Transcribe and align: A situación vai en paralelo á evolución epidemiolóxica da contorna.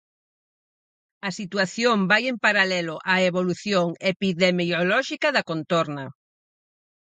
A 1.27 1.29
situación 1.39 1.97
vai 2.11 2.23
en 2.31 2.37
paralelo 2.45 2.95
á 3.13 3.15
evolución 3.29 3.87
epidemiolóxica 4.13 5.27
da 5.35 5.47
contorna. 5.49 6.05